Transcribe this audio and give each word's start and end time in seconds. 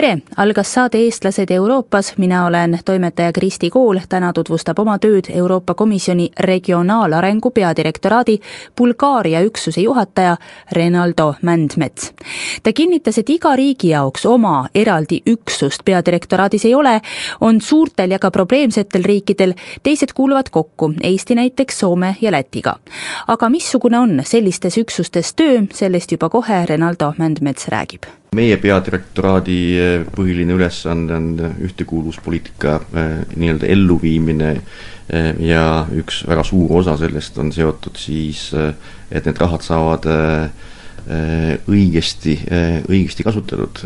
tere, 0.00 0.18
algas 0.36 0.74
saade 0.74 0.98
Eestlased 0.98 1.50
Euroopas, 1.50 2.12
mina 2.18 2.46
olen 2.46 2.78
toimetaja 2.84 3.32
Kristi 3.32 3.70
Kool, 3.70 3.98
täna 4.08 4.30
tutvustab 4.32 4.78
oma 4.78 4.94
tööd 5.02 5.26
Euroopa 5.34 5.74
Komisjoni 5.74 6.28
regionaalarengu 6.38 7.50
peadirektoraadi 7.50 8.36
Bulgaaria 8.78 9.40
üksuse 9.42 9.82
juhataja 9.82 10.36
Renaldo 10.72 11.34
Mändmets. 11.42 12.12
ta 12.62 12.72
kinnitas, 12.72 13.18
et 13.18 13.30
iga 13.30 13.56
riigi 13.56 13.90
jaoks 13.90 14.26
oma 14.26 14.68
eraldi 14.74 15.18
üksust 15.26 15.82
peadirektoraadis 15.84 16.64
ei 16.64 16.74
ole, 16.74 17.00
on 17.40 17.60
suurtel 17.60 18.10
ja 18.10 18.18
ka 18.18 18.30
probleemsetel 18.30 19.02
riikidel, 19.02 19.54
teised 19.82 20.14
kuuluvad 20.14 20.50
kokku, 20.50 20.92
Eesti 21.02 21.34
näiteks 21.34 21.78
Soome 21.78 22.16
ja 22.20 22.32
Lätiga. 22.32 22.76
aga 23.26 23.48
missugune 23.48 23.98
on 23.98 24.20
sellistes 24.24 24.78
üksustes 24.78 25.34
töö, 25.34 25.62
sellest 25.72 26.12
juba 26.12 26.28
kohe 26.28 26.66
Renaldo 26.66 27.14
Mändmets 27.18 27.68
räägib 27.68 28.27
meie 28.36 28.58
peadirektoraadi 28.60 29.58
eh, 29.78 30.06
põhiline 30.12 30.56
ülesanne 30.58 31.16
on 31.16 31.28
ühtekuuluvuspoliitika 31.64 32.74
eh, 32.76 33.12
nii-öelda 33.40 33.68
elluviimine 33.72 34.50
eh, 34.52 35.30
ja 35.48 35.86
üks 35.96 36.22
väga 36.28 36.44
suur 36.44 36.74
osa 36.82 36.98
sellest 37.00 37.38
on 37.40 37.52
seotud 37.54 37.96
siis, 38.00 38.50
et 39.10 39.24
need 39.24 39.40
rahad 39.40 39.64
saavad 39.64 40.08
õigesti, 41.08 42.34
õigesti 42.90 43.24
kasutatud 43.24 43.78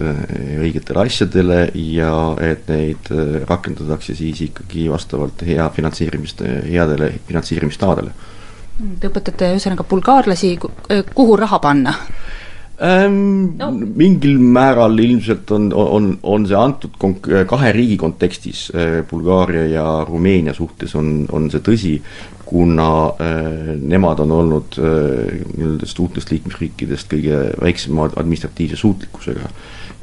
õigetele 0.58 1.04
asjadele 1.04 1.58
ja 1.78 2.10
et 2.42 2.66
neid 2.66 3.06
rakendatakse 3.46 4.16
siis 4.18 4.40
ikkagi 4.48 4.88
vastavalt 4.90 5.44
hea 5.46 5.68
finantseerimist, 5.76 6.42
headele 6.66 7.12
finantseerimistavadele. 7.28 8.10
Te 8.98 9.06
õpetate 9.06 9.52
ühesõnaga 9.54 9.86
bulgaarlasi, 9.86 10.56
kuhu 11.14 11.38
raha 11.38 11.62
panna? 11.62 11.94
Ähm,? 12.80 13.56
No. 13.58 13.70
mingil 13.72 14.38
määral 14.38 14.98
ilmselt 14.98 15.50
on, 15.50 15.72
on, 15.72 16.18
on 16.22 16.46
see 16.48 16.58
antud 16.58 16.96
konk-, 17.00 17.28
kahe 17.48 17.72
riigi 17.76 17.98
kontekstis, 18.00 18.70
äh, 18.74 19.02
Bulgaaria 19.08 19.66
ja 19.70 19.86
Rumeenia 20.08 20.54
suhtes 20.54 20.94
on, 20.98 21.26
on 21.32 21.50
see 21.52 21.62
tõsi, 21.64 21.92
kuna 22.46 22.88
äh, 23.16 23.74
nemad 23.80 24.24
on 24.24 24.34
olnud 24.38 24.80
äh, 24.80 25.36
nii-öelda 25.56 25.92
uutest 26.04 26.32
liikmesriikidest 26.32 27.12
kõige 27.12 27.44
väiksema 27.60 28.08
administratiivse 28.10 28.80
suutlikkusega. 28.80 29.52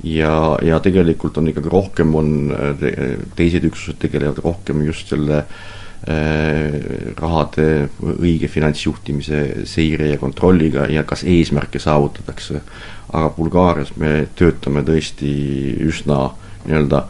ja, 0.03 0.35
ja 0.63 0.79
tegelikult 0.79 1.37
on 1.37 1.49
ikkagi 1.51 1.69
rohkem, 1.69 2.15
on 2.15 2.53
te, 2.79 2.93
teised 3.35 3.65
üksused 3.67 3.99
tegelevad 3.99 4.39
rohkem 4.45 4.85
just 4.87 5.11
selle 5.11 5.43
Äh, 5.43 5.88
rahade 7.19 7.89
õige 7.99 8.47
finantsjuhtimise 8.47 9.65
seire 9.67 10.13
ja 10.13 10.17
kontrolliga 10.17 10.85
ja 10.87 11.03
kas 11.03 11.25
eesmärke 11.27 11.79
saavutatakse. 11.79 12.61
aga 13.13 13.29
Bulgaarias 13.35 13.95
me 13.97 14.27
töötame 14.35 14.83
tõesti 14.85 15.33
üsna 15.81 16.29
nii-öelda 16.65 17.03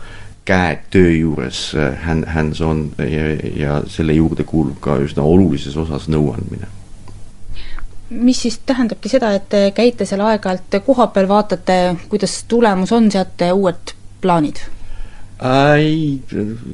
käed 0.48 0.88
töö 0.90 1.12
juures 1.12 1.76
hand, 2.06 2.26
hands-on 2.34 2.92
ja, 2.98 3.30
ja 3.56 3.82
selle 3.88 4.14
juurde 4.14 4.44
kuulub 4.44 4.80
ka 4.82 4.98
üsna 4.98 5.24
olulises 5.24 5.78
osas 5.78 6.08
nõuandmine 6.10 6.80
mis 8.10 8.42
siis 8.42 8.60
tähendabki 8.66 9.10
seda, 9.10 9.32
et 9.38 9.50
te 9.50 9.72
käite 9.76 10.06
seal 10.06 10.24
aeg-ajalt 10.26 10.80
kohapeal, 10.86 11.28
vaatate, 11.30 11.80
kuidas 12.10 12.44
tulemus 12.50 12.92
on, 12.92 13.12
seate 13.12 13.52
uued 13.54 13.94
plaanid? 14.22 14.64
Ei, 15.40 16.20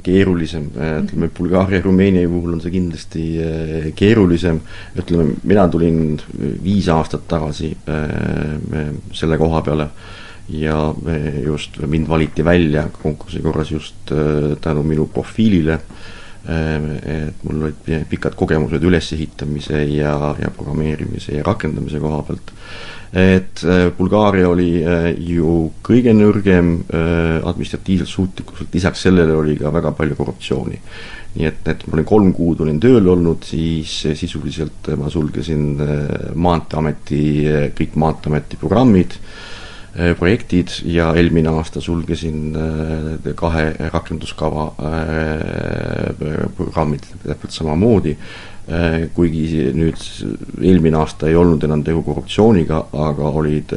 keerulisem, 0.03 0.69
ütleme 0.73 1.29
Bulgaaria 1.38 1.81
Rumeenia 1.84 2.25
puhul 2.29 2.56
on 2.56 2.62
see 2.63 2.73
kindlasti 2.73 3.25
äh, 3.38 3.88
keerulisem, 3.97 4.59
ütleme, 4.97 5.35
mina 5.45 5.67
tulin 5.69 6.16
viis 6.63 6.90
aastat 6.90 7.28
tagasi 7.29 7.75
äh, 7.85 8.88
selle 9.13 9.38
koha 9.41 9.62
peale 9.66 9.90
ja 10.50 10.79
just 11.45 11.78
mind 11.90 12.09
valiti 12.09 12.45
välja 12.45 12.88
konkursi 12.94 13.41
korras 13.41 13.72
just 13.72 14.12
tänu 14.62 14.84
minu 14.85 15.07
profiilile, 15.13 15.79
et 16.45 17.45
mul 17.47 17.63
olid 17.66 18.07
pikad 18.09 18.35
kogemused 18.38 18.83
ülesehitamise 18.85 19.79
ja, 19.89 20.13
ja 20.38 20.51
programmeerimise 20.53 21.39
ja 21.39 21.45
rakendamise 21.47 22.01
koha 22.03 22.19
pealt 22.28 22.53
et 23.16 23.63
äh, 23.63 23.91
Bulgaaria 23.97 24.50
oli 24.51 24.81
äh, 24.84 25.13
ju 25.23 25.69
kõige 25.85 26.11
nõrgem 26.11 26.72
äh, 26.84 27.38
administratiivselt 27.47 28.11
suutlikkuselt, 28.11 28.73
lisaks 28.75 29.05
sellele 29.07 29.38
oli 29.39 29.55
ka 29.59 29.72
väga 29.72 29.94
palju 29.95 30.17
korruptsiooni. 30.19 30.81
nii 31.35 31.47
et, 31.47 31.67
et 31.67 31.81
ma 31.88 31.97
olin 31.97 32.07
kolm 32.07 32.34
kuud 32.35 32.61
olin 32.63 32.78
tööl 32.79 33.07
olnud, 33.11 33.44
siis 33.44 33.91
sisuliselt 34.16 34.88
ma 34.95 35.09
sulgesin 35.11 35.66
Maanteeameti, 36.31 37.23
kõik 37.75 37.97
Maanteeameti 38.00 38.59
programmid, 38.59 39.17
projektid 40.19 40.81
ja 40.91 41.13
eelmine 41.16 41.53
aasta 41.56 41.81
sulgesin 41.81 42.56
kahe 43.39 43.69
rakenduskava 43.94 44.66
programmid 46.57 47.07
täpselt 47.23 47.56
samamoodi. 47.56 48.16
Kuigi 49.16 49.69
nüüd 49.78 50.01
eelmine 50.57 50.97
aasta 50.97 51.29
ei 51.29 51.35
olnud 51.38 51.63
enam 51.67 51.84
tegu 51.85 52.01
korruptsiooniga, 52.03 52.79
aga 52.97 53.29
olid 53.39 53.72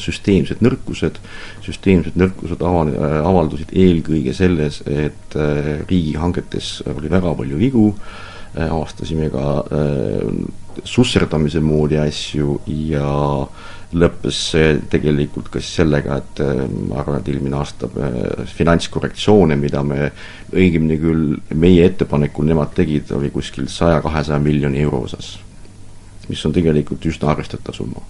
süsteemsed 0.00 0.62
nõrkused, 0.64 1.20
süsteemsed 1.66 2.16
nõrkused 2.18 2.64
ava-, 2.64 2.86
äh, 2.88 3.18
avaldusid 3.20 3.74
eelkõige 3.76 4.32
selles, 4.34 4.80
et 4.88 5.36
riigihangetes 5.36 6.78
oli 6.96 7.12
väga 7.12 7.34
palju 7.36 7.60
vigu, 7.60 7.90
avastasime 8.56 9.28
ka 9.30 9.44
susserdamise 10.88 11.60
moodi 11.62 12.00
asju 12.00 12.56
ja 12.88 13.12
äh, 13.44 13.76
lõppes 13.92 14.38
see 14.52 14.74
tegelikult 14.90 15.48
ka 15.50 15.62
siis 15.62 15.80
sellega, 15.80 16.20
et 16.20 16.42
äh, 16.44 16.62
ma 16.88 17.00
arvan, 17.02 17.20
et 17.20 17.30
eelmine 17.32 17.58
aasta 17.58 17.88
äh, 17.90 18.44
finantskorrektsioone, 18.46 19.56
mida 19.58 19.82
me 19.86 20.12
õigemini 20.54 20.98
küll 21.00 21.58
meie 21.58 21.88
ettepanekul 21.90 22.46
nemad 22.50 22.74
tegid, 22.76 23.10
oli 23.16 23.32
kuskil 23.34 23.66
saja-kahesaja 23.70 24.38
miljoni 24.42 24.82
euro 24.86 25.04
osas. 25.08 25.38
mis 26.30 26.44
on 26.46 26.52
tegelikult 26.54 27.06
üsna 27.10 27.32
arvestatav 27.32 27.74
summa 27.74 28.02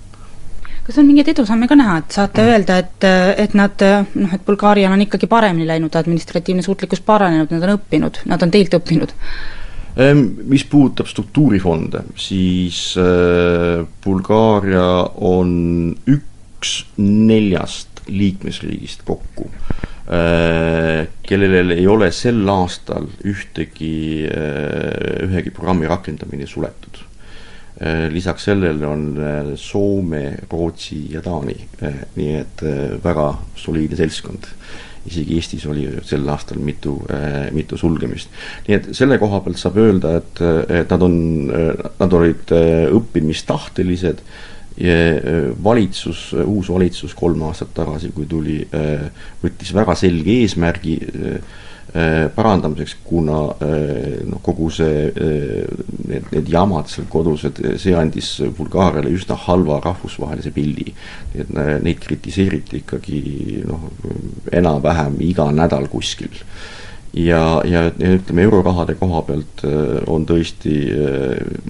kas 0.85 0.99
on 0.99 1.07
mingeid 1.07 1.29
edusamme 1.33 1.69
ka 1.69 1.77
näha, 1.79 1.99
et 2.03 2.17
saate 2.17 2.43
öelda, 2.45 2.77
et, 2.83 3.07
et 3.45 3.55
nad 3.55 3.85
noh, 4.15 4.35
et 4.35 4.45
Bulgaarial 4.45 4.93
on 4.93 5.05
ikkagi 5.05 5.29
paremini 5.31 5.69
läinud, 5.69 5.95
administratiivne 5.95 6.65
suutlikkus 6.67 7.01
paranenud, 7.07 7.53
nad 7.55 7.65
on 7.65 7.77
õppinud, 7.77 8.23
nad 8.27 8.43
on 8.43 8.51
teilt 8.51 8.75
õppinud? 8.81 9.15
Ehm, 9.99 10.23
mis 10.47 10.63
puudutab 10.71 11.09
struktuurifonde, 11.11 12.05
siis 12.15 12.95
äh, 13.01 13.83
Bulgaaria 14.05 14.87
on 15.27 15.97
üks 16.07 16.85
neljast 17.01 18.05
liikmesriigist 18.07 19.03
kokku, 19.09 19.49
äh, 20.07 21.09
kellel 21.27 21.75
ei 21.75 21.89
ole 21.91 22.13
sel 22.15 22.47
aastal 22.53 23.09
ühtegi, 23.27 24.29
äh, 24.31 25.27
ühegi 25.27 25.55
programmi 25.55 25.91
rakendamine 25.91 26.47
suletud. 26.47 27.07
lisaks 28.13 28.45
sellele 28.45 28.85
on 28.85 29.05
Soome, 29.57 30.35
Rootsi 30.51 30.99
ja 31.15 31.23
Taani, 31.25 31.55
nii 32.17 32.35
et 32.37 32.65
väga 33.01 33.31
soliidne 33.57 33.97
seltskond 33.97 34.51
isegi 35.09 35.39
Eestis 35.39 35.65
oli 35.71 35.87
sel 36.07 36.29
aastal 36.29 36.61
mitu, 36.63 36.97
äh, 37.13 37.49
mitu 37.57 37.79
sulgemist. 37.81 38.29
nii 38.69 38.77
et 38.77 38.89
selle 38.97 39.19
koha 39.21 39.41
pealt 39.45 39.61
saab 39.61 39.79
öelda, 39.81 40.17
et, 40.21 40.43
et 40.83 40.93
nad 40.93 41.07
on, 41.07 41.17
nad 42.01 42.17
olid 42.21 42.53
äh, 42.57 42.87
õppimistahtelised 42.99 44.21
äh, 44.21 45.49
valitsus, 45.65 46.31
uus 46.45 46.71
valitsus 46.73 47.17
kolm 47.17 47.47
aastat 47.49 47.73
tagasi, 47.77 48.13
kui 48.17 48.29
tuli, 48.29 48.61
võttis 49.43 49.75
väga 49.77 49.97
selge 49.99 50.39
eesmärgi 50.45 50.95
parandamiseks, 51.91 52.97
kuna 53.05 53.39
noh, 54.31 54.41
kogu 54.43 54.69
see, 54.71 55.09
äh, 55.11 55.65
need, 56.07 56.29
need 56.31 56.51
jamad 56.53 56.91
seal 56.91 57.09
kodus, 57.11 57.45
et 57.49 57.59
see 57.83 57.95
andis 57.99 58.37
Bulgaariale 58.57 59.11
üsna 59.11 59.39
halva 59.47 59.81
rahvusvahelise 59.83 60.53
pildi. 60.55 60.93
et 61.35 61.51
neid 61.51 61.99
kritiseeriti 62.03 62.83
ikkagi 62.83 63.63
noh, 63.67 63.89
enam-vähem 64.53 65.19
iga 65.27 65.51
nädal 65.51 65.89
kuskil. 65.91 66.31
ja, 67.15 67.61
ja 67.67 67.89
ütleme, 67.91 68.43
eurorahade 68.47 68.95
koha 68.95 69.23
pealt 69.27 69.65
on 70.07 70.27
tõesti 70.27 70.77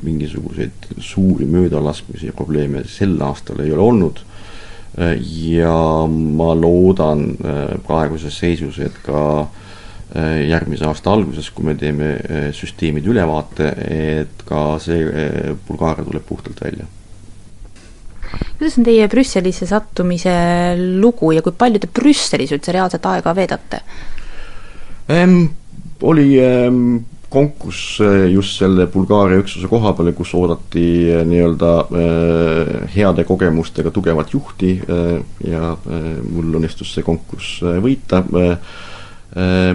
mingisuguseid 0.04 0.90
suuri 0.98 1.48
möödalaskmisi 1.48 2.28
ja 2.28 2.36
probleeme 2.36 2.84
sel 2.84 3.16
aastal 3.24 3.64
ei 3.64 3.72
ole 3.72 3.82
olnud 3.82 4.20
ja 5.32 6.04
ma 6.10 6.52
loodan 6.52 7.38
praeguses 7.86 8.36
seisus, 8.36 8.76
et 8.84 9.00
ka 9.06 9.22
Äh, 9.40 9.66
järgmise 10.18 10.86
aasta 10.88 11.12
alguses, 11.12 11.50
kui 11.54 11.68
me 11.68 11.76
teeme 11.78 12.14
äh, 12.18 12.48
süsteemide 12.56 13.12
ülevaate, 13.12 13.68
et 13.90 14.42
ka 14.48 14.78
see 14.82 15.04
äh, 15.06 15.52
Bulgaaria 15.68 16.06
tuleb 16.06 16.26
puhtalt 16.26 16.62
välja. 16.64 16.88
kuidas 18.58 18.78
on 18.78 18.86
teie 18.86 19.06
Brüsselisse 19.10 19.66
sattumise 19.66 20.32
lugu 21.02 21.32
ja 21.34 21.42
kui 21.42 21.54
palju 21.56 21.80
te 21.82 21.88
Brüsselis 21.90 22.52
üldse 22.54 22.74
reaalset 22.74 23.06
aega 23.06 23.34
veedate 23.36 23.82
ähm,? 25.10 25.48
Oli 26.00 26.38
ähm, 26.40 27.02
konkurss 27.28 27.98
äh, 28.00 28.30
just 28.32 28.56
selle 28.56 28.86
Bulgaaria 28.88 29.42
üksuse 29.42 29.68
koha 29.68 29.92
peale, 29.92 30.14
kus 30.16 30.32
oodati 30.34 30.84
äh, 31.12 31.26
nii-öelda 31.28 31.72
äh, 31.80 32.70
heade 32.94 33.26
kogemustega 33.28 33.92
tugevat 33.92 34.32
juhti 34.32 34.78
äh, 34.80 35.18
ja 35.44 35.74
äh, 35.74 36.06
mul 36.24 36.56
õnnestus 36.56 36.94
see 36.96 37.04
konkurss 37.04 37.58
äh, 37.60 37.76
võita 37.84 38.24
äh, 38.24 38.54
Äh, 38.54 38.99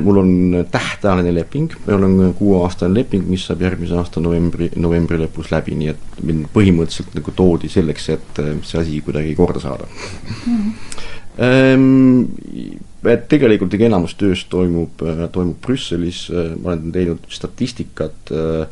mul 0.04 0.18
on 0.19 0.31
tähtajaline 0.72 1.31
leping, 1.36 1.72
meil 1.86 2.04
on 2.04 2.34
kuueaastane 2.36 2.94
leping, 2.94 3.24
mis 3.30 3.46
saab 3.48 3.62
järgmise 3.63 3.96
aasta 3.96 4.19
novembri, 4.19 4.68
novembri 4.75 5.19
lõpus 5.22 5.52
läbi, 5.54 5.78
nii 5.80 5.94
et 5.94 6.18
mind 6.28 6.50
põhimõtteliselt 6.52 7.16
nagu 7.16 7.34
toodi 7.36 7.69
selleks, 7.72 8.10
et 8.18 8.42
äh, 8.44 8.52
see 8.68 8.81
asi 8.81 9.00
kuidagi 9.06 9.36
korda 9.38 9.63
saada 9.63 9.88
mm. 9.88 10.44
-hmm. 10.52 10.74
Et 13.06 13.28
tegelikult 13.30 13.74
ikka 13.74 13.86
enamus 13.86 14.16
tööst 14.18 14.48
toimub, 14.50 15.02
äh, 15.06 15.30
toimub 15.31 15.57
Brüsselis, 15.62 16.31
ma 16.63 16.72
olen 16.72 16.92
teinud 16.92 17.19
statistikat 17.30 18.31
äh, 18.31 18.68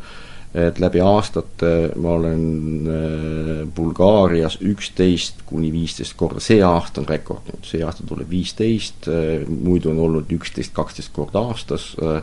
et 0.54 0.78
läbi 0.78 1.02
aastate 1.02 1.72
ma 1.98 2.14
olen 2.20 2.44
äh, 2.86 3.52
Bulgaarias 3.76 4.60
üksteist 4.62 5.42
kuni 5.50 5.72
viisteist 5.74 6.14
korda, 6.18 6.42
see 6.44 6.62
aasta 6.66 7.02
on 7.02 7.10
rekord 7.10 7.50
nüüd, 7.50 7.66
see 7.66 7.82
aasta 7.86 8.06
tuleb 8.06 8.30
viisteist, 8.30 9.10
äh, 9.10 9.46
muidu 9.50 9.94
on 9.94 10.04
olnud 10.08 10.34
üksteist, 10.38 10.74
kaksteist 10.78 11.14
korda 11.16 11.42
aastas, 11.50 11.94
äh, 11.98 12.22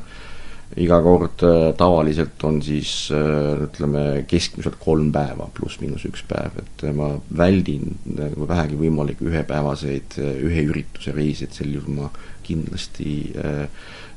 iga 0.78 1.00
kord 1.02 1.42
tavaliselt 1.74 2.44
on 2.46 2.60
siis 2.62 3.08
ütleme, 3.10 4.20
keskmiselt 4.30 4.76
kolm 4.78 5.08
päeva 5.10 5.48
pluss-miinus 5.56 6.04
üks 6.06 6.22
päev, 6.30 6.60
et 6.62 6.84
ma 6.94 7.08
väldin 7.40 7.96
nagu 8.06 8.46
vähegi 8.46 8.78
võimalik 8.78 9.18
ühepäevaseid 9.26 10.14
ühe 10.20 10.62
ürituse 10.70 11.10
reise, 11.16 11.48
et 11.48 11.58
sel 11.58 11.74
juhul 11.74 11.96
ma 11.96 12.12
kindlasti 12.50 13.32
äh, 13.36 13.62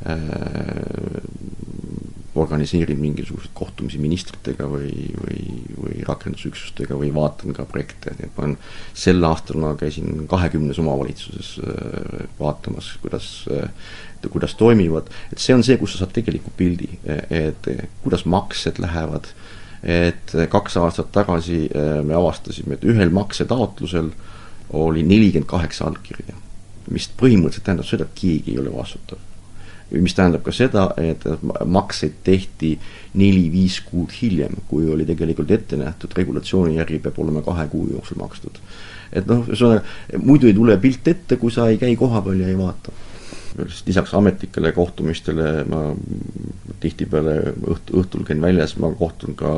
äh, 0.06 1.13
organiseerin 2.44 3.00
mingisuguseid 3.02 3.54
kohtumisi 3.58 4.00
ministritega 4.04 4.68
või, 4.70 4.92
või, 5.18 5.44
või 5.80 6.06
rakendusüksustega 6.08 6.98
või 7.00 7.12
vaatan 7.16 7.56
ka 7.58 7.66
projekte, 7.70 8.16
nii 8.18 8.30
et 8.30 8.38
ma 8.38 8.48
olen, 8.48 8.58
sel 9.06 9.24
aastal 9.28 9.62
ma 9.64 9.74
käisin 9.80 10.28
kahekümnes 10.32 10.80
omavalitsuses 10.84 11.56
äh, 11.64 12.26
vaatamas, 12.40 12.94
kuidas 13.04 13.30
äh, 13.52 13.70
kuidas 14.32 14.56
toimivad, 14.56 15.10
et 15.34 15.42
see 15.44 15.56
on 15.56 15.64
see, 15.68 15.76
kus 15.76 15.96
sa 15.96 16.04
saad 16.04 16.14
tegeliku 16.16 16.52
pildi, 16.56 16.88
et 17.28 17.68
kuidas 18.06 18.24
maksed 18.30 18.80
lähevad, 18.80 19.28
et 19.84 20.32
kaks 20.52 20.78
aastat 20.80 21.12
tagasi 21.12 21.66
äh, 21.68 21.98
me 22.08 22.16
avastasime, 22.16 22.78
et 22.78 22.88
ühel 22.88 23.12
maksetaotlusel 23.12 24.14
oli 24.80 25.04
nelikümmend 25.04 25.50
kaheksa 25.50 25.90
allkirja, 25.90 26.38
mis 26.92 27.10
põhimõtteliselt 27.20 27.68
tähendab 27.68 27.90
seda, 27.90 28.08
et 28.08 28.18
keegi 28.22 28.56
ei 28.56 28.64
ole 28.64 28.72
vastutav 28.72 29.33
mis 29.92 30.16
tähendab 30.18 30.44
ka 30.46 30.54
seda, 30.56 30.88
et 30.98 31.24
makseid 31.66 32.20
tehti 32.26 32.74
neli-viis 33.20 33.80
kuud 33.86 34.14
hiljem, 34.22 34.56
kui 34.70 34.88
oli 34.90 35.06
tegelikult 35.06 35.52
ette 35.54 35.78
nähtud, 35.80 36.14
regulatsiooni 36.18 36.80
järgi 36.80 37.00
peab 37.04 37.20
olema 37.22 37.44
kahe 37.46 37.68
kuu 37.72 37.88
jooksul 37.92 38.22
makstud. 38.22 38.62
et 39.14 39.28
noh, 39.30 39.44
ühesõnaga, 39.46 39.84
muidu 40.18 40.50
ei 40.50 40.56
tule 40.58 40.78
pilt 40.82 41.08
ette, 41.08 41.38
kui 41.38 41.52
sa 41.54 41.68
ei 41.70 41.78
käi 41.78 41.96
kohapeal 41.96 42.40
ja 42.42 42.48
ei 42.48 42.58
vaata. 42.58 42.92
lisaks 43.86 44.14
ametlikele 44.14 44.72
kohtumistele 44.72 45.64
ma 45.70 45.84
tihtipeale 46.80 47.54
õht-, 47.76 47.94
õhtul 47.94 48.26
käin 48.26 48.42
väljas, 48.42 48.78
ma 48.82 48.90
kohtun 48.98 49.36
ka 49.38 49.54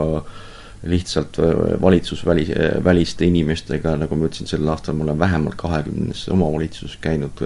lihtsalt 0.86 1.38
valitsusvälis, 1.82 2.52
väliste 2.84 3.26
inimestega, 3.26 3.96
nagu 3.98 4.16
ma 4.16 4.28
ütlesin, 4.28 4.50
sel 4.50 4.68
aastal 4.70 4.98
ma 4.98 5.08
olen 5.08 5.20
vähemalt 5.20 5.56
kahekümnes 5.58 6.28
omavalitsuses 6.30 7.00
käinud 7.02 7.42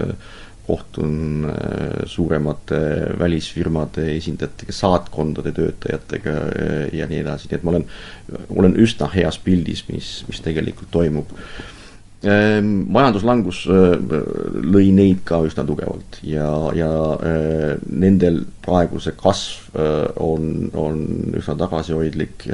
kohtun 0.70 1.48
äh, 1.48 2.04
suuremate 2.06 2.78
välisfirmade 3.18 4.06
esindajatega, 4.16 4.74
saatkondade 4.74 5.52
töötajatega 5.56 6.36
äh, 6.36 6.78
ja 6.96 7.08
nii 7.10 7.24
edasi, 7.24 7.50
nii 7.50 7.58
et 7.58 7.66
ma 7.66 7.74
olen, 7.74 7.86
olen 8.54 8.78
üsna 8.84 9.10
heas 9.14 9.40
pildis, 9.42 9.84
mis, 9.90 10.12
mis 10.28 10.42
tegelikult 10.44 10.92
toimub. 10.94 11.34
Ähm, 12.20 12.84
majanduslangus 12.92 13.62
äh, 13.72 13.94
lõi 14.68 14.90
neid 14.94 15.24
ka 15.28 15.40
üsna 15.48 15.64
tugevalt 15.66 16.20
ja, 16.26 16.50
ja 16.76 16.90
nendel 17.88 18.42
praegu 18.60 19.00
see 19.00 19.16
kasv 19.16 19.78
on, 20.20 20.68
on 20.76 21.02
üsna 21.40 21.56
tagasihoidlik. 21.64 22.48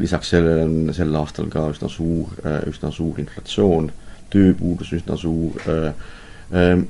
lisaks 0.00 0.30
sellele 0.32 0.62
on 0.64 0.94
sel 0.96 1.14
aastal 1.20 1.50
ka 1.52 1.66
üsna 1.68 1.90
suur, 1.92 2.32
üsna 2.66 2.90
suur 2.90 3.18
inflatsioon, 3.20 3.90
tööpuudus 4.32 4.94
üsna 4.96 5.18
suur 5.20 5.60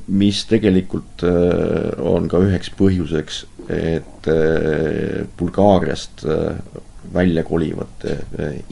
mis 0.07 0.43
tegelikult 0.51 1.25
äh, 1.25 1.95
on 2.05 2.29
ka 2.29 2.43
üheks 2.45 2.69
põhjuseks, 2.77 3.45
et 3.73 4.29
äh, 4.29 5.25
Bulgaariast 5.39 6.27
välja 7.15 7.45
kolivate 7.47 8.19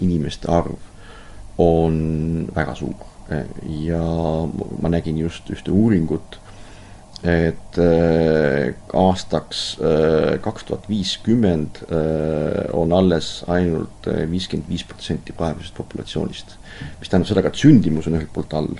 inimeste 0.02 0.50
arv 0.50 0.76
on 1.62 2.48
väga 2.54 2.74
suur. 2.74 3.10
ja 3.64 4.04
ma 4.82 4.88
nägin 4.90 5.16
just 5.16 5.48
ühte 5.48 5.72
uuringut, 5.72 6.36
et 7.22 7.78
aastaks 8.92 9.60
kaks 10.44 10.66
tuhat 10.68 10.88
viiskümmend 10.90 11.78
on 12.76 12.92
alles 12.92 13.30
ainult 13.48 14.10
viiskümmend 14.28 14.68
viis 14.68 14.84
protsenti 14.84 15.32
praegusest 15.32 15.78
populatsioonist. 15.78 16.58
mis 16.98 17.08
tähendab 17.08 17.30
seda 17.30 17.46
ka, 17.46 17.54
et 17.54 17.62
sündimus 17.62 18.10
on 18.10 18.18
ühelt 18.18 18.34
poolt 18.34 18.58
all 18.58 18.74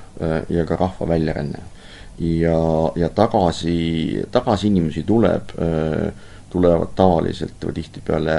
ja 0.51 0.67
ka 0.69 0.77
rahva 0.83 1.09
väljaränne 1.15 1.63
ja, 2.19 2.61
ja 2.97 3.09
tagasi, 3.15 4.23
tagasi 4.31 4.67
inimesi 4.71 5.03
tuleb, 5.03 5.51
tulevad 6.55 6.93
tavaliselt 6.95 7.65
või 7.67 7.75
tihtipeale 7.81 8.37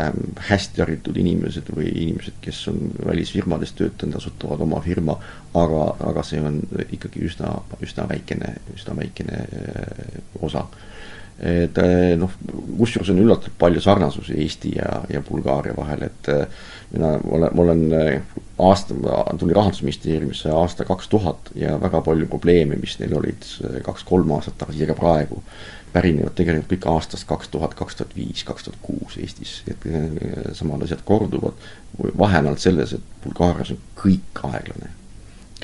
hästi 0.48 0.83
haritud 0.83 1.18
inimesed 1.19 1.68
või 1.75 1.89
inimesed, 1.92 2.38
kes 2.42 2.62
on 2.72 2.80
välisfirmades 3.06 3.75
töötanud, 3.75 4.16
asutavad 4.22 4.63
oma 4.63 4.80
firma, 4.86 5.18
aga, 5.54 5.81
aga 6.12 6.24
see 6.24 6.39
on 6.39 6.62
ikkagi 6.95 7.25
üsna, 7.27 7.51
üsna 7.83 8.07
väikene, 8.07 8.54
üsna 8.77 8.95
väikene 8.95 9.42
osa 10.48 10.63
et 11.39 11.79
noh, 12.15 12.31
kusjuures 12.79 13.09
on 13.11 13.19
üllatavalt 13.19 13.57
palju 13.59 13.81
sarnasusi 13.83 14.37
Eesti 14.39 14.71
ja, 14.77 15.01
ja 15.11 15.21
Bulgaaria 15.25 15.75
vahel, 15.75 16.05
et 16.07 16.29
mina 16.93 17.15
olen, 17.19 17.49
ma 17.51 17.65
olen 17.65 17.83
aasta, 18.63 18.95
tulin 19.37 19.55
Rahandusministeeriumisse 19.55 20.51
aasta 20.55 20.87
kaks 20.87 21.11
tuhat 21.11 21.51
ja 21.59 21.75
väga 21.81 22.01
palju 22.01 22.27
probleeme, 22.31 22.79
mis 22.79 22.95
neil 23.01 23.17
olid 23.19 23.48
kaks-kolm 23.83 24.31
aastat 24.38 24.57
tagasi 24.63 24.86
ja 24.86 24.89
ka 24.93 24.98
praegu, 25.00 25.41
pärinevad 25.95 26.36
tegelikult 26.36 26.71
kõik 26.71 26.89
aastast 26.95 27.27
kaks 27.27 27.51
tuhat, 27.51 27.75
kaks 27.75 28.00
tuhat 28.00 28.15
viis, 28.15 28.43
kaks 28.48 28.67
tuhat 28.67 28.79
kuus 28.83 29.19
Eestis, 29.19 29.57
et 29.67 29.88
samad 30.55 30.88
asjad 30.88 31.03
korduvad. 31.07 31.67
vahe 32.17 32.39
on 32.39 32.45
ainult 32.45 32.63
selles, 32.63 32.93
et 32.93 33.24
Bulgaarias 33.24 33.75
on 33.75 33.83
kõik 34.00 34.43
aeglane 34.43 34.95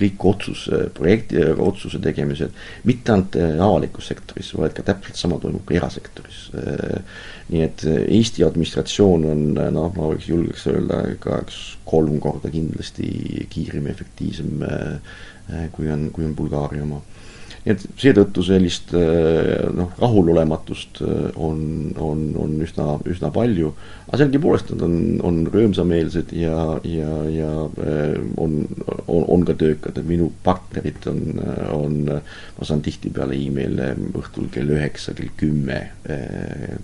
kõik 0.01 0.25
otsus, 0.31 0.65
projekti, 0.97 1.41
otsuse 1.61 1.99
tegemised, 2.01 2.55
mitte 2.87 3.13
ainult 3.13 3.37
äh, 3.39 3.57
avalikus 3.61 4.09
sektoris, 4.11 4.51
vaid 4.57 4.75
ka 4.77 4.85
täpselt 4.87 5.19
sama 5.19 5.39
toimub 5.41 5.65
ka 5.67 5.77
erasektoris. 5.77 6.41
Äh, 6.57 7.21
nii 7.51 7.63
et 7.65 7.85
äh, 7.89 7.99
Eesti 8.17 8.45
administratsioon 8.47 9.27
on 9.31 9.43
noh, 9.57 9.91
ma 9.95 10.11
võiks 10.13 10.29
julgeks 10.31 10.67
öelda 10.71 11.03
ka 11.21 11.41
üks 11.45 11.61
kolm 11.87 12.19
korda 12.23 12.51
kindlasti 12.53 13.47
kiirem 13.51 13.89
ja 13.89 13.95
efektiivsem 13.97 14.65
kui 15.75 15.89
on, 15.91 16.05
kui 16.15 16.23
on 16.23 16.35
Bulgaaria 16.37 16.85
oma 16.85 17.01
nii 17.63 17.73
et 17.73 17.83
seetõttu 18.01 18.43
sellist 18.45 18.93
äh, 18.97 19.67
noh, 19.75 19.91
rahulolematust 20.01 21.01
äh, 21.05 21.29
on, 21.35 21.61
on, 22.01 22.23
on 22.41 22.55
üsna, 22.65 22.95
üsna 23.09 23.31
palju, 23.33 23.71
aga 24.07 24.21
sellegipoolest 24.21 24.73
nad 24.73 24.85
on, 24.87 24.97
on 25.27 25.39
rõõmsameelsed 25.53 26.33
ja, 26.37 26.57
ja, 26.87 27.13
ja 27.31 27.51
äh, 27.85 28.17
on, 28.41 28.59
on, 29.05 29.25
on 29.37 29.47
ka 29.47 29.55
töökad, 29.61 29.97
et 29.97 30.09
minu 30.09 30.31
partnerid 30.45 31.09
on, 31.11 31.23
on, 31.77 31.97
ma 32.11 32.67
saan 32.67 32.83
tihtipeale 32.85 33.37
email'e 33.37 33.93
õhtul 34.17 34.51
kell 34.53 34.71
üheksa, 34.73 35.15
kell 35.17 35.33
kümme 35.37 35.81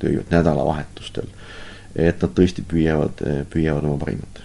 tööjõud 0.02 0.34
nädalavahetustel. 0.34 1.30
et 1.98 2.22
nad 2.22 2.34
tõesti 2.38 2.64
püüavad, 2.68 3.24
püüavad 3.52 3.88
oma 3.88 3.98
parimat 4.02 4.44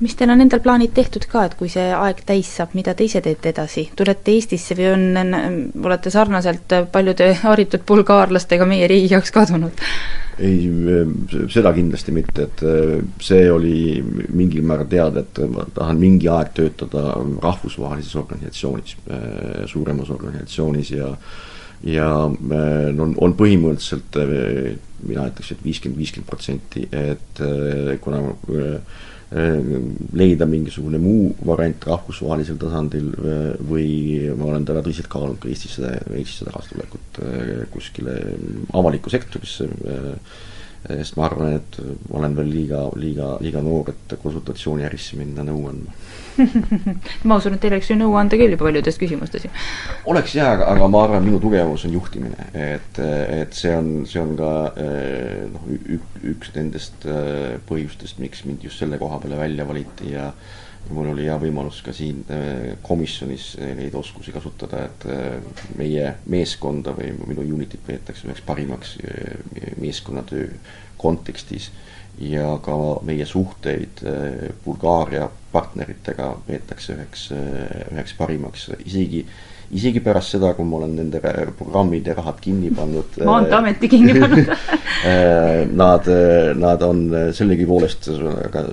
mis 0.00 0.14
teil 0.14 0.30
on 0.30 0.42
endal 0.44 0.60
plaanid 0.62 0.92
tehtud 0.94 1.26
ka, 1.30 1.44
et 1.48 1.56
kui 1.58 1.70
see 1.72 1.88
aeg 1.94 2.22
täis 2.26 2.50
saab, 2.60 2.76
mida 2.78 2.94
te 2.94 3.06
ise 3.08 3.22
teete 3.24 3.50
edasi, 3.50 3.88
tulete 3.98 4.34
Eestisse 4.36 4.76
või 4.78 4.92
on, 4.92 5.34
olete 5.84 6.12
sarnaselt 6.14 6.76
paljude 6.92 7.32
haritud 7.42 7.82
bulgaarlastega 7.88 8.68
meie 8.68 8.88
riigi 8.90 9.14
jaoks 9.16 9.34
kadunud? 9.34 9.84
ei, 10.38 10.68
seda 11.50 11.72
kindlasti 11.74 12.14
mitte, 12.14 12.46
et 12.46 12.60
äh, 12.62 12.92
see 13.22 13.48
oli 13.50 13.98
mingil 14.38 14.62
määral 14.66 14.86
teada, 14.90 15.24
et 15.24 15.40
ma 15.50 15.64
tahan 15.74 15.98
mingi 15.98 16.30
aeg 16.30 16.52
töötada 16.54 17.16
rahvusvahelises 17.42 18.14
organisatsioonis, 18.22 18.96
äh, 19.10 19.64
suuremas 19.66 20.12
organisatsioonis 20.14 20.92
ja 20.94 21.10
ja 21.86 22.08
no 22.28 23.10
on 23.22 23.36
põhimõtteliselt 23.38 24.18
mina 25.08 25.28
ütleks, 25.30 25.52
et 25.54 25.60
viiskümmend, 25.62 26.00
viiskümmend 26.00 26.28
protsenti, 26.28 26.88
et 26.90 27.42
kuna 28.02 28.22
leida 30.18 30.46
mingisugune 30.48 30.98
muu 31.02 31.34
variant 31.46 31.84
rahvusvahelisel 31.90 32.56
tasandil 32.58 33.10
või 33.68 33.88
ma 34.32 34.48
olen 34.48 34.64
täna 34.66 34.80
tõsiselt 34.82 35.10
kaalunud 35.12 35.38
ka 35.42 35.50
Eestisse, 35.52 35.90
Eestisse 36.16 36.48
tagasitulekut 36.48 37.20
kuskile 37.74 38.16
avalikku 38.72 39.12
sektorisse 39.12 39.68
sest 40.86 41.16
ma 41.18 41.26
arvan, 41.26 41.56
et 41.58 41.80
ma 42.08 42.20
olen 42.20 42.36
veel 42.38 42.52
liiga, 42.52 42.84
liiga, 42.96 43.34
liiga 43.42 43.62
noor, 43.64 43.90
et 43.92 44.14
konsultatsiooniärisse 44.22 45.18
minna 45.18 45.46
nõu 45.46 45.66
andma 45.70 45.96
ma 47.28 47.38
usun, 47.38 47.56
et 47.56 47.62
teil 47.62 47.74
oleks 47.74 47.90
ju 47.90 47.96
nõu 47.98 48.14
anda 48.18 48.38
küll 48.38 48.54
paljudes 48.60 48.98
küsimustes 49.00 49.46
ju. 49.46 49.50
oleks 50.12 50.36
jaa, 50.38 50.52
aga, 50.54 50.68
aga 50.74 50.88
ma 50.92 51.02
arvan, 51.06 51.26
minu 51.26 51.40
tugevus 51.42 51.86
on 51.88 51.96
juhtimine, 51.96 52.48
et, 52.54 53.00
et 53.02 53.58
see 53.58 53.74
on, 53.74 53.90
see 54.08 54.22
on 54.22 54.36
ka 54.38 54.52
eh, 54.84 55.44
noh, 55.50 55.66
üks 56.32 56.54
nendest 56.56 57.08
eh, 57.08 57.58
põhjustest, 57.68 58.22
miks 58.22 58.44
mind 58.46 58.66
just 58.68 58.82
selle 58.82 59.00
koha 59.00 59.20
peale 59.22 59.40
välja 59.40 59.66
valiti 59.68 60.14
ja 60.14 60.30
mul 60.90 61.10
oli 61.12 61.26
hea 61.26 61.36
võimalus 61.40 61.80
ka 61.84 61.92
siin 61.96 62.22
äh, 62.32 62.76
komisjonis 62.84 63.50
äh, 63.60 63.74
neid 63.78 63.94
oskusi 63.98 64.32
kasutada, 64.34 64.84
et 64.88 65.06
äh, 65.10 65.60
meie 65.78 66.14
meeskonda 66.30 66.94
või 66.96 67.12
minu 67.26 67.44
unitit 67.58 67.84
peetakse 67.86 68.28
üheks 68.28 68.44
parimaks 68.46 68.96
meeskonnatöö 69.80 70.48
kontekstis. 70.98 71.70
Ja 72.18 72.56
ka 72.58 72.74
meie 73.06 73.22
suhteid 73.30 74.00
Bulgaaria 74.64 75.28
partneritega 75.52 76.32
peetakse 76.48 76.96
üheks, 76.96 77.28
üheks 77.92 78.16
parimaks, 78.18 78.64
isegi 78.82 79.20
isegi 79.76 80.00
pärast 80.04 80.36
seda, 80.36 80.52
kui 80.56 80.66
ma 80.68 80.78
olen 80.80 80.94
nende 80.96 81.20
programmid 81.58 82.06
ja 82.08 82.16
rahad 82.16 82.40
kinni 82.40 82.70
pannud 82.74 83.18
maanteeameti 83.28 83.90
kinni 83.92 84.16
pannud 84.20 84.52
Nad, 85.78 86.08
nad 86.58 86.82
on 86.82 87.02
sellegipoolest 87.36 88.08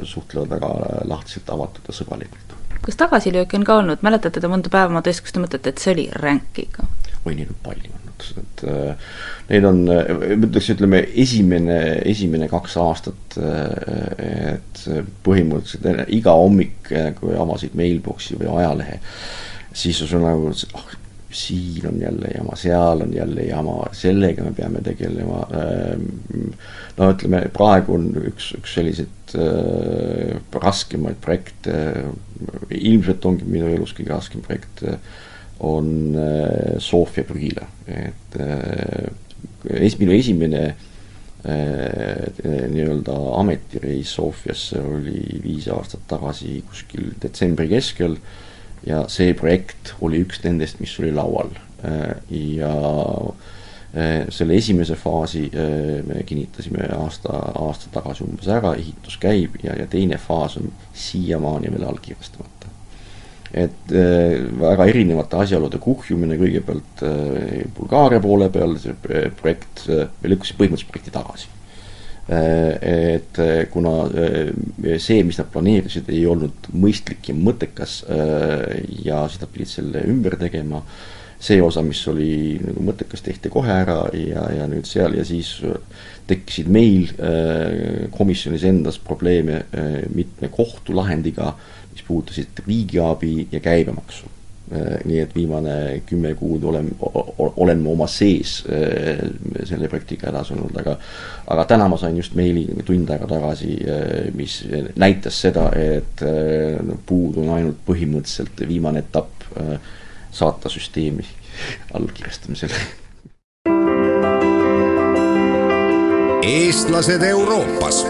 suhtlevad 0.07 0.55
väga 0.55 0.69
lahtiselt, 1.09 1.49
avatud 1.53 1.85
ja 1.89 1.95
sõbralikult. 1.95 2.55
kas 2.85 2.97
tagasilööke 3.01 3.59
on 3.59 3.67
ka 3.67 3.79
olnud, 3.81 4.01
mäletate 4.05 4.41
te 4.41 4.49
mõnda 4.49 4.71
päeva 4.71 4.93
oma 4.93 5.03
töös, 5.05 5.21
kus 5.21 5.35
te 5.35 5.43
mõtlete, 5.43 5.73
et 5.73 5.83
see 5.83 5.93
oli 5.93 6.07
ränk 6.15 6.63
ikka? 6.63 6.87
oi, 7.25 7.35
neid 7.35 7.51
on 7.51 7.59
palju 7.65 7.91
olnud, 7.91 8.27
et 8.41 8.65
äh, 8.71 9.13
neid 9.51 9.67
on, 9.69 9.81
ma 9.85 10.47
ütleks, 10.47 10.69
ütleme 10.73 11.01
esimene, 11.25 11.79
esimene 12.09 12.49
kaks 12.51 12.77
aastat, 12.81 13.37
et 13.37 14.85
põhimõtteliselt 15.25 16.13
iga 16.15 16.35
hommik, 16.39 16.93
kui 17.19 17.35
avasid 17.37 17.75
mailbox'i 17.77 18.39
või 18.39 18.53
ajalehe, 18.61 19.01
siis 19.75 19.99
sul 19.99 20.23
nagu, 20.23 20.51
oh, 20.73 20.93
siin 21.35 21.87
on 21.87 22.01
jälle 22.01 22.31
jama, 22.37 22.55
seal 22.55 23.01
on 23.01 23.13
jälle 23.13 23.41
jama, 23.41 23.85
sellega 23.91 24.43
me 24.43 24.53
peame 24.53 24.81
tegelema. 24.81 25.41
Ähm, 25.53 26.05
no 26.97 27.11
ütleme, 27.11 27.41
praegu 27.53 27.97
on 27.97 28.07
üks, 28.29 28.53
üks 28.55 28.77
selliseid 28.77 29.35
äh, 29.35 30.39
raskemaid 30.53 31.19
projekte, 31.23 31.75
ilmselt 32.71 33.27
ongi 33.27 33.47
minu 33.49 33.67
elus 33.73 33.93
kõige 33.97 34.13
raskem 34.15 34.45
projekt, 34.45 34.85
on 35.65 35.91
äh, 36.19 36.79
Sofia 36.83 37.27
prügila, 37.27 37.67
et 37.87 38.39
äh, 38.39 39.11
es-, 39.83 39.99
minu 39.99 40.15
esimene 40.15 40.63
äh, 40.71 42.31
nii-öelda 42.71 43.19
ametireis 43.41 44.15
Sofiasse 44.15 44.79
oli 44.79 45.41
viis 45.43 45.67
aastat 45.71 46.07
tagasi 46.07 46.61
kuskil 46.69 47.11
detsembri 47.19 47.67
keskel 47.75 48.15
äh, 48.15 48.43
ja 48.85 49.03
see 49.11 49.33
projekt 49.37 49.95
oli 50.05 50.21
üks 50.25 50.41
nendest, 50.45 50.79
mis 50.83 50.93
oli 51.01 51.11
laual 51.15 51.51
äh, 51.85 52.15
ja 52.61 52.73
äh, 53.95 54.25
selle 54.33 54.57
esimese 54.59 54.97
faasi 54.99 55.47
äh, 55.49 56.01
me 56.05 56.23
kinnitasime 56.27 56.89
aasta, 56.97 57.33
aasta 57.61 57.91
tagasi 57.93 58.25
umbes 58.27 58.49
ära, 58.51 58.75
ehitus 58.77 59.17
käib 59.21 59.57
ja, 59.63 59.77
ja 59.79 59.89
teine 59.91 60.19
faas 60.21 60.59
on 60.61 60.71
siiamaani 60.93 61.73
veel 61.73 61.87
allkirjastamata. 61.89 62.71
et 63.55 63.91
väga 64.59 64.85
erinevate 64.91 65.37
asjaolude 65.39 65.79
kuhjumine, 65.79 66.35
kõigepealt 66.35 67.03
Bulgaaria 67.77 68.19
poole 68.19 68.49
peal, 68.51 68.75
see 68.81 68.95
projekt, 69.39 69.85
me 69.87 70.33
lükkasime 70.33 70.59
põhimõtteliselt 70.59 70.91
projekti 70.91 71.13
tagasi 71.15 71.53
et 72.27 73.37
äh, 73.37 73.67
kuna 73.69 74.07
äh, 74.09 74.97
see, 74.97 75.21
mis 75.23 75.37
nad 75.37 75.51
planeerisid, 75.53 76.09
ei 76.09 76.23
olnud 76.25 76.71
mõistlik 76.73 77.29
ja 77.29 77.35
mõttekas 77.37 77.99
ja 79.05 79.25
siis 79.29 79.43
nad 79.43 79.51
pidid 79.53 79.69
selle 79.69 80.01
ümber 80.09 80.37
tegema, 80.41 80.81
see 81.37 81.59
osa, 81.61 81.83
mis 81.85 82.01
oli 82.09 82.57
nagu 82.63 82.85
mõttekas, 82.87 83.21
tehti 83.21 83.51
kohe 83.53 83.69
ära 83.69 83.99
ja, 84.17 84.47
ja 84.57 84.69
nüüd 84.71 84.89
seal 84.89 85.17
ja 85.19 85.25
siis 85.27 85.59
tekkisid 86.25 86.71
meil 86.73 87.11
komisjonis 88.15 88.65
endas 88.65 88.97
probleeme 88.97 89.61
mitme 90.15 90.49
kohtulahendiga, 90.49 91.51
mis 91.91 92.07
puudutasid 92.07 92.63
riigiabi 92.65 93.51
ja 93.51 93.61
käibemaksu. 93.61 94.25
Äh, 94.25 94.34
nii 95.05 95.19
et 95.21 95.35
viimane 95.35 96.01
kümme 96.09 96.31
kuud 96.33 96.63
olen, 96.65 96.87
olen 97.55 97.81
ma 97.83 97.91
oma 97.91 98.07
sees 98.09 98.57
äh, 98.65 99.21
selle 99.63 99.89
projektiga 99.91 100.31
edasi 100.31 100.55
olnud, 100.55 100.73
aga 100.81 100.95
aga 101.53 101.65
täna 101.69 101.87
ma 101.91 101.99
sain 102.01 102.17
just 102.17 102.33
meili 102.37 102.65
tund 102.85 103.09
aega 103.13 103.29
tagasi, 103.29 103.77
äh, 103.85 104.33
mis 104.33 104.63
näitas 104.97 105.37
seda, 105.45 105.69
et 105.77 106.25
puudu 107.05 107.45
on 107.45 107.53
ainult 107.59 107.81
põhimõtteliselt 107.85 108.65
viimane 108.67 109.05
etapp 109.05 109.45
saata 110.33 110.69
süsteemi 110.69 111.25
allkirjastamisele. 111.99 112.85
eestlased 116.45 117.23
Euroopas 117.25 118.05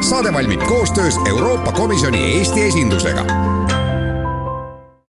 saade 0.00 0.32
valmib 0.32 0.60
koostöös 0.62 1.14
Euroopa 1.28 1.72
Komisjoni 1.72 2.32
Eesti 2.32 2.62
esindusega 2.62 3.24